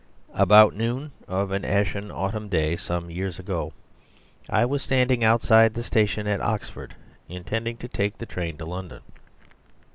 About 0.33 0.75
noon 0.75 1.11
of 1.27 1.51
an 1.51 1.63
ashen 1.63 2.09
autumn 2.09 2.49
day 2.49 2.75
some 2.75 3.11
years 3.11 3.37
ago 3.37 3.71
I 4.49 4.65
was 4.65 4.81
standing 4.81 5.23
outside 5.23 5.75
the 5.75 5.83
station 5.83 6.25
at 6.25 6.41
Oxford 6.41 6.95
intending 7.29 7.77
to 7.77 7.87
take 7.87 8.17
the 8.17 8.25
train 8.25 8.57
to 8.57 8.65
London. 8.65 9.03